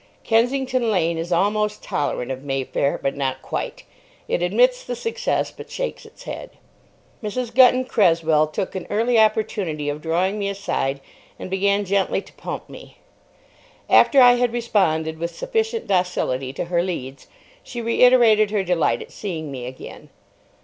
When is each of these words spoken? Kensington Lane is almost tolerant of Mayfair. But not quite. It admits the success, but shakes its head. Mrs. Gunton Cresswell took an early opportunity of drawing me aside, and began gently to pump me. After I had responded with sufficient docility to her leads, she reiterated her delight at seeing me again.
Kensington 0.23 0.89
Lane 0.89 1.19
is 1.19 1.31
almost 1.31 1.83
tolerant 1.83 2.31
of 2.31 2.43
Mayfair. 2.43 2.97
But 3.03 3.15
not 3.15 3.43
quite. 3.43 3.83
It 4.27 4.41
admits 4.41 4.83
the 4.83 4.95
success, 4.95 5.51
but 5.51 5.69
shakes 5.69 6.07
its 6.07 6.23
head. 6.23 6.57
Mrs. 7.23 7.53
Gunton 7.53 7.85
Cresswell 7.85 8.47
took 8.47 8.73
an 8.73 8.87
early 8.89 9.19
opportunity 9.19 9.89
of 9.89 10.01
drawing 10.01 10.39
me 10.39 10.49
aside, 10.49 11.01
and 11.37 11.51
began 11.51 11.85
gently 11.85 12.19
to 12.23 12.33
pump 12.33 12.67
me. 12.67 12.97
After 13.91 14.19
I 14.19 14.37
had 14.37 14.53
responded 14.53 15.19
with 15.19 15.35
sufficient 15.35 15.85
docility 15.85 16.51
to 16.53 16.65
her 16.65 16.81
leads, 16.81 17.27
she 17.61 17.79
reiterated 17.79 18.49
her 18.49 18.63
delight 18.63 19.03
at 19.03 19.11
seeing 19.11 19.51
me 19.51 19.67
again. 19.67 20.09